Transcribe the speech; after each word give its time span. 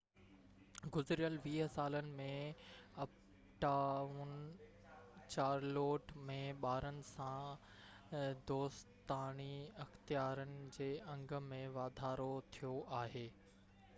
گذريل 0.93 1.33
20 1.47 1.65
سالن 1.73 2.07
۾ 2.21 2.29
Uptown 3.03 4.31
Charlotte 5.35 6.15
۾ 6.31 6.39
ٻارن 6.65 6.99
سان 7.11 8.25
دوستاڻي 8.53 9.51
اختيارن 9.85 10.57
جي 10.79 10.89
انگ 11.17 11.37
۾ 11.55 11.61
واڌارو 11.77 12.27
ٿيو 12.57 12.75
آهي 13.03 13.25